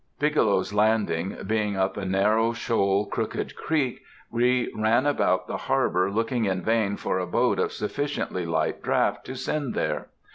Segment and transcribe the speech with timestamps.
[0.17, 6.45] Bigelow's Landing being up a narrow, shoal, crooked creek, we ran about the harbor looking
[6.45, 10.07] in vain for a boat of sufficiently light draught to send there.